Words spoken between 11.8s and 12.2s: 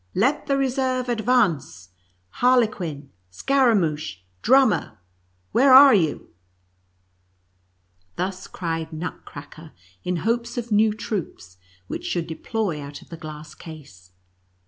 which